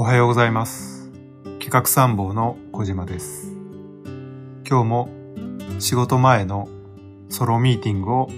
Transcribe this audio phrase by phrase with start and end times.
[0.00, 1.10] おはようございます。
[1.58, 3.52] 企画参謀の小島です。
[4.64, 5.08] 今日も
[5.80, 6.68] 仕事前の
[7.30, 8.28] ソロミーティングを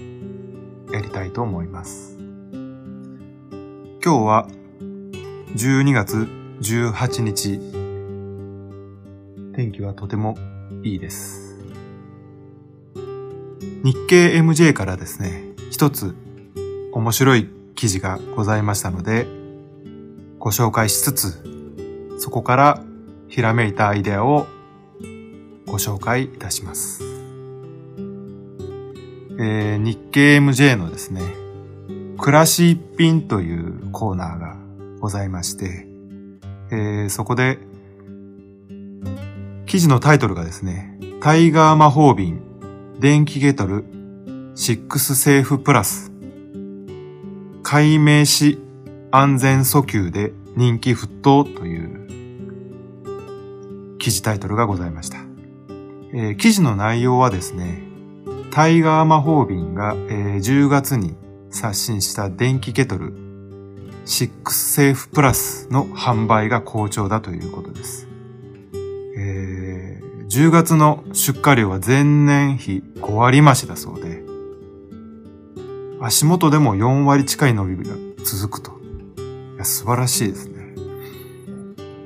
[0.91, 2.17] やりたいと思います。
[2.51, 4.47] 今日は
[5.55, 6.27] 12月
[6.61, 7.59] 18日。
[9.53, 10.39] 天気はとても
[10.81, 11.59] いいです。
[13.83, 16.15] 日経 MJ からですね、一つ
[16.91, 19.27] 面白い記事がございましたので、
[20.39, 21.50] ご紹介しつつ、
[22.21, 22.83] そこから
[23.29, 24.45] ひらめいたアイデアを
[25.65, 27.03] ご紹介いたします。
[29.39, 31.21] えー日経 MJ のですね、
[32.19, 34.55] 暮らし一品というコーナーが
[34.99, 35.87] ございまして、
[36.69, 37.57] えーそこで
[39.65, 42.39] 記事のタイトルがですね、タイガー魔法瓶
[42.99, 43.83] 電気ケトル
[44.53, 46.11] 6セーフプラス
[47.63, 48.59] 解明し
[49.09, 52.01] 安全訴求で人気沸騰という
[53.99, 55.19] 記事タイトルがございました。
[56.13, 57.83] えー記事の内容はですね、
[58.51, 61.15] タイガー魔法瓶が、えー10月に
[61.49, 63.13] 刷新した電気ケトル
[64.05, 68.07] 6セーフプラスの販売が好調だということです。
[69.17, 74.23] えー10月の出荷量は前年比5割増しだそうで、
[76.01, 78.80] 足元でも4割近い伸びが続くと。
[79.61, 80.75] や素晴らしいですね。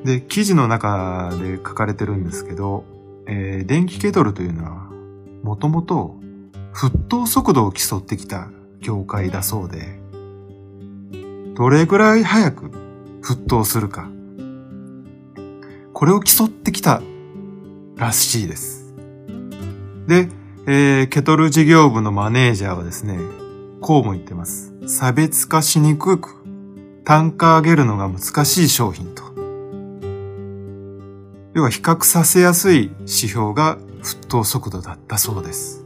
[0.04, 2.86] で、記事の中で書かれてるんですけど、
[3.28, 4.88] えー電気ケトルというのは、
[5.42, 6.18] もともと
[6.74, 10.00] 沸騰速度を競ってきた業界だそうで、
[11.56, 12.72] どれぐらい早く
[13.24, 14.10] 沸騰するか、
[15.94, 17.02] これを競ってきた
[17.96, 18.94] らしいです。
[20.08, 20.30] で、
[20.68, 23.18] えーケトル事業部のマネージャーはですね、
[23.82, 24.74] こうも言ってます。
[24.88, 26.45] 差別化しにくく、
[27.06, 29.24] 単価上げるのが難しい商品と。
[31.54, 35.86] 要は比較させやすい指標が沸騰速度だったそうです。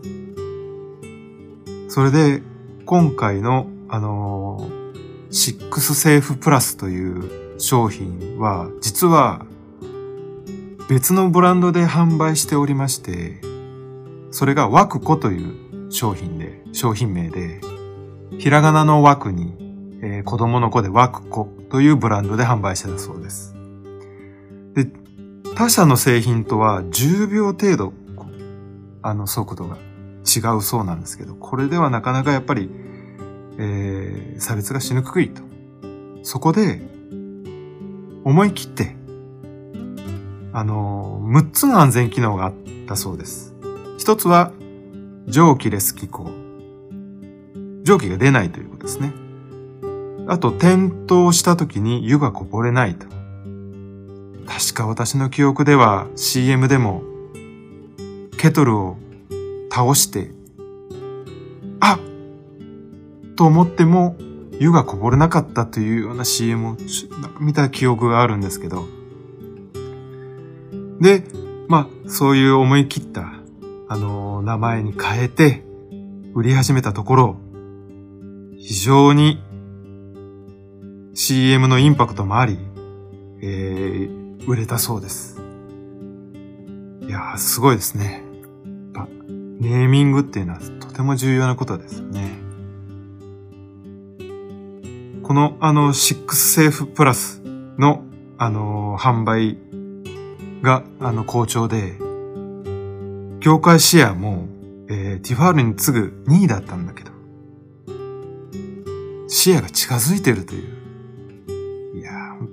[1.89, 2.41] それで、
[2.85, 4.69] 今回の、あの、
[5.29, 9.45] シックスセーフプラスという商品は、実は
[10.89, 13.41] 別のブランドで販売しておりまして、
[14.31, 17.59] それがワクコという商品で、商品名で、
[18.37, 19.68] ひらがなのワクに、
[20.01, 23.55] えー子供の子でワクコというブランドで販売してたそうです。
[24.73, 24.87] で、
[25.55, 27.93] 他社の製品とは10秒程度、
[29.01, 29.77] あの速度が
[30.25, 32.69] 違うそうなんですけど、これではなかなかやっぱり、
[33.57, 35.41] えー差別がしにくいと。
[36.23, 36.81] そこで、
[38.23, 38.95] 思い切って、
[40.53, 42.53] あのー、6つの安全機能があっ
[42.87, 43.55] たそうです。
[43.97, 44.51] 一つは、
[45.27, 46.31] 蒸気レス機構。
[47.83, 49.13] 蒸気が出ないということですね。
[50.29, 53.07] あと、転倒した時に湯がこぼれないと。
[54.45, 57.01] 確か私の記憶では CM でも、
[58.37, 58.97] ケトルを
[59.71, 60.29] 倒して、
[61.79, 61.97] あ
[63.35, 64.17] と思っても
[64.59, 66.77] 湯がこぼれなかったというような CM を
[67.39, 68.85] 見た記憶があるんですけど。
[71.01, 71.23] で、
[71.67, 73.33] まあ、そういう思い切った、
[73.87, 75.63] あのー名前に変えて、
[76.35, 77.35] 売り始めたところ、
[78.57, 79.41] 非常に
[81.21, 82.57] CM のインパクトもあり、
[83.41, 85.37] えー売れたそうです。
[87.01, 88.23] いやー、すごいですね。
[88.95, 92.37] やっぱネーミングっていうのはとても重要なことですよね。
[95.21, 97.41] この、あの、6セーフプラス
[97.77, 98.01] の、
[98.37, 99.57] あのー販売
[100.61, 101.97] が、あの、好調で、
[103.41, 104.47] 業界シェアも、
[104.87, 107.11] えーティファールに次ぐ2位だったんだけど、
[109.27, 110.78] シェアが近づいてるという。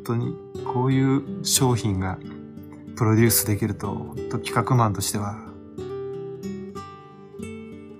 [0.06, 2.18] 当に、こういう商品が
[2.96, 5.36] プロデュースできると、本当企画マンとしては、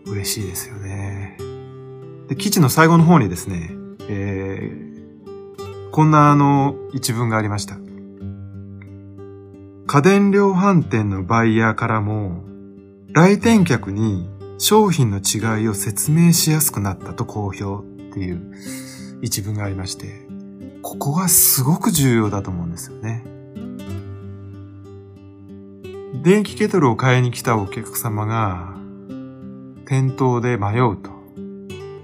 [0.06, 1.38] 嬉しいですよね。
[2.28, 3.70] で、記事の最後の方にですね、
[4.08, 4.86] えー
[5.96, 7.78] こんなあの、一文がありました。
[9.86, 12.44] 家電量販店のバイヤーからも、
[13.14, 14.28] 来店客に
[14.58, 17.82] 商品の違いを説明しやすくなったと好評っ
[18.12, 18.52] ていう
[19.22, 20.25] 一文がありまして、
[20.88, 23.24] ここがすごく重要だと思うんですよね。
[26.22, 28.72] 電気ケトルを買いに来たお客様が、
[29.84, 31.10] 店頭で迷うと。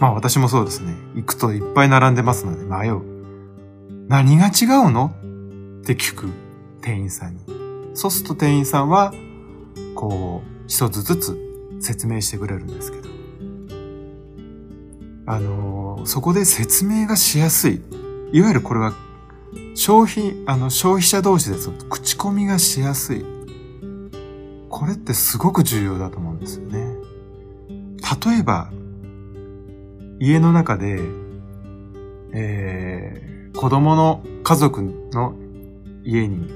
[0.01, 0.97] まあ私もそうですね。
[1.15, 3.03] 行くといっぱい並んでますので迷う。
[4.09, 5.15] 何が違うの？
[5.83, 6.29] って聞く
[6.81, 7.41] 店員さんに。
[7.95, 9.15] そうすると店員さんは、
[9.95, 11.39] こう、一つずつ
[11.79, 13.09] 説明してくれるんですけど。
[15.27, 17.81] あのーそこで説明がしやすい。
[18.33, 18.95] いわゆるこれは
[19.75, 23.25] 消費、あの、消費者同士でその口コミがしやすい。
[24.71, 26.97] これってすごく重要だと思うんですよね。
[28.27, 28.71] 例えば、
[30.19, 30.99] 家の中で、
[32.33, 34.83] えー、子供の家族
[35.13, 35.35] の
[36.05, 36.51] 家に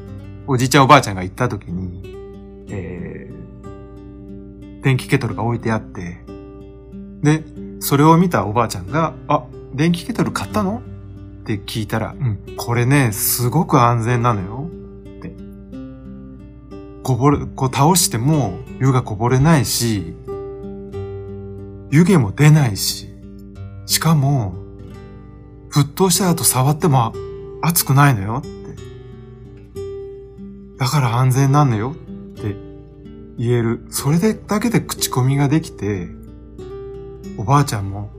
[0.47, 2.17] おじいちゃんおばあちゃんが行った時に、
[2.71, 6.21] えー、電気ケトルが置いてあって、
[7.23, 7.45] で、
[7.81, 9.45] それを見たおばあちゃんが、あ、
[9.75, 10.81] 電気ケトル買ったの？
[11.47, 14.69] って聞いたら、うん、これね、すごく安全なのよ。
[15.19, 15.33] って。
[17.05, 20.17] こぼれ、こう倒しても湯がこぼれないし、
[21.93, 23.15] 湯気も出ないし、
[23.87, 24.55] しかも、
[25.71, 27.13] 沸騰した後触っても
[27.63, 28.49] 熱くないのよって。
[30.79, 31.95] だから安全なんだよっ
[32.35, 32.57] て
[33.39, 33.87] 言える。
[33.89, 36.09] それでだけで口コミができて、
[37.39, 38.11] おばあちゃんも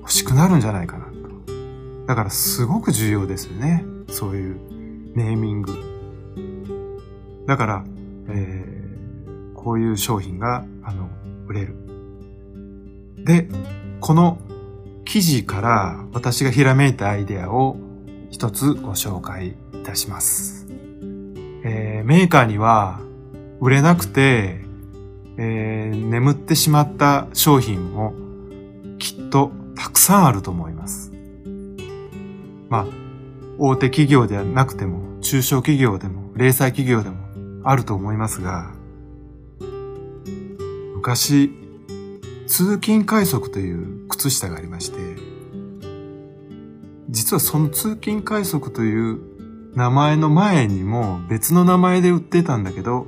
[0.00, 1.03] 欲しくなるんじゃないかな。
[2.06, 3.84] だからすごく重要ですよね。
[4.08, 4.56] そういう
[5.14, 5.72] ネーミング。
[7.46, 7.84] だから、
[8.28, 11.08] えー、こういう商品が、あの、
[11.46, 11.76] 売れる。
[13.24, 13.48] で、
[14.00, 14.38] この
[15.04, 17.76] 記事から私がひらめいたアイデアを
[18.30, 19.54] 一つご紹介い
[19.84, 20.66] たします。
[21.64, 23.00] えー、メーカーには
[23.60, 24.60] 売れなくて、
[25.38, 28.12] えー、眠ってしまった商品も
[28.98, 31.13] きっとたくさんあると思います。
[32.74, 32.86] まあ、
[33.56, 38.72] 大手企業ではなくても、中小企業でも、零細企業でもあると思いますが、
[40.96, 41.52] 昔、
[42.48, 44.98] 通勤快速という靴下がありまして、
[47.10, 49.20] 実はその通勤快速という
[49.76, 53.06] 名前の前にも別の名前で売ってたんだけど、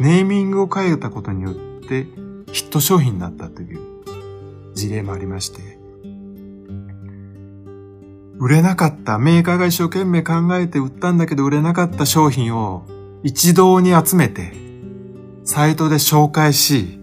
[0.00, 1.54] ネーミングを変えたことによっ
[1.86, 2.06] て
[2.50, 3.78] ヒット商品になったという
[4.72, 5.75] 事例もありまして、
[8.38, 12.84] 売れなかった、メーカーが一生懸命考えて売ったんだけど売れなかった商品を
[13.22, 14.52] 一堂に集めて、
[15.44, 16.98] サイトで紹介し、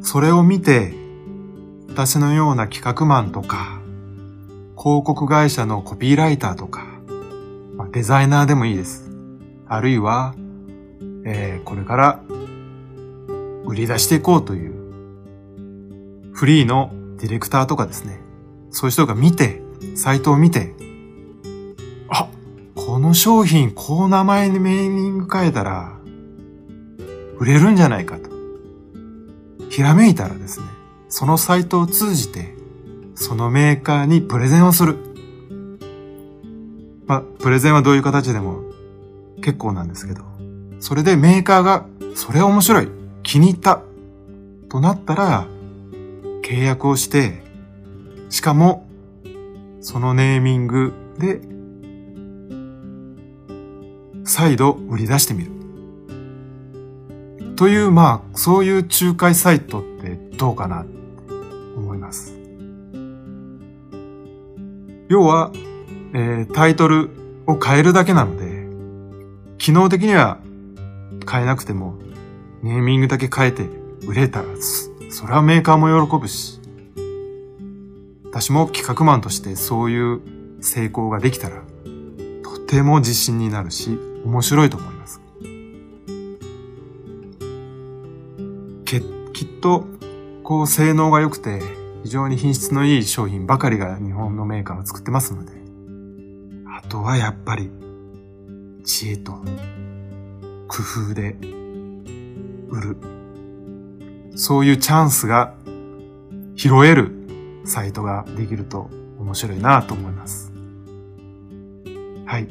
[0.00, 0.94] それを見て、
[1.88, 3.78] 私のような企画マンとか、
[4.78, 6.86] 広告会社のコピーライターとか、
[7.76, 9.10] まあデザイナーでもいいです。
[9.68, 10.34] あるいは、
[11.26, 12.20] えー、これから
[13.66, 18.21] 売り出していこうという、フリーのディレクターとかですね。
[18.72, 19.62] そういう人が見て、
[19.94, 20.74] サイトを見て、
[22.08, 22.28] あ、
[22.74, 25.92] この商品、こう名前にメーニング変えたら、
[27.38, 28.30] 売れるんじゃないかと。
[29.68, 30.66] ひらめいたらですね、
[31.08, 32.54] そのサイトを通じて、
[33.14, 34.96] そのメーカーにプレゼンをする。
[37.06, 38.62] まあ、プレゼンはどういう形でも
[39.42, 40.22] 結構なんですけど、
[40.80, 42.88] それでメーカーが、それ面白い、
[43.22, 43.82] 気に入った、
[44.70, 45.46] となったら、
[46.42, 47.41] 契約をして、
[48.32, 48.88] しかも、
[49.82, 51.42] そのネーミングで、
[54.24, 55.52] 再度売り出してみる。
[57.56, 60.94] という、まあ、そういう仲介サイトってどうかなって
[61.76, 62.34] 思います。
[65.10, 65.52] 要は、
[66.14, 67.10] えー、タイトル
[67.46, 68.66] を変えるだけなので、
[69.58, 70.38] 機能的には
[71.30, 71.96] 変えなくても、
[72.62, 73.68] ネーミングだけ変えて
[74.06, 74.46] 売れたら、
[75.10, 76.61] それはメーカーも喜ぶし、
[78.32, 80.22] 私も企画マンとしてそういう
[80.62, 81.62] 成功ができたら、
[82.42, 85.20] とても自信になるし、面白いと思います。
[88.86, 89.02] け
[89.34, 89.84] きっと、
[90.42, 91.60] こう性能が良くて、
[92.04, 95.52] 非常に品質のいい商品ばかりが日本のメーカーは作ってますので、
[96.74, 97.70] あとはやっぱり、
[98.82, 99.32] 知恵と
[100.68, 100.78] 工
[101.10, 101.36] 夫で
[102.70, 102.96] 売る。
[104.36, 105.52] そういうチャンスが
[106.56, 107.21] 拾える
[107.64, 110.52] サイトができると面白いなと思います。
[112.26, 112.48] はい。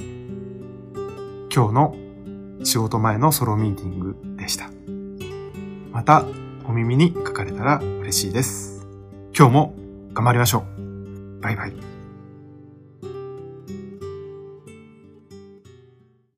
[1.53, 1.95] 今日の
[2.63, 4.69] 仕事前のソロミーティングでした。
[5.91, 6.25] また
[6.67, 8.87] お耳に書かれたら嬉しいです。
[9.37, 9.75] 今日も
[10.13, 11.41] 頑張りましょう。
[11.41, 11.90] バイバイ。